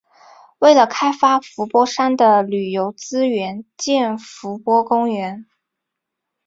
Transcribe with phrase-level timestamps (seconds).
[0.57, 5.45] 为了开发伏波山的旅游资源建伏波公园。